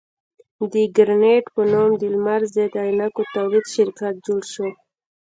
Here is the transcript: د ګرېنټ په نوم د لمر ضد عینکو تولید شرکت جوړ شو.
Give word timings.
د 0.73 0.75
ګرېنټ 0.95 1.45
په 1.55 1.61
نوم 1.71 1.91
د 2.01 2.03
لمر 2.13 2.41
ضد 2.55 2.73
عینکو 2.83 3.21
تولید 3.35 3.65
شرکت 3.75 4.13
جوړ 4.27 4.41
شو. 4.53 4.67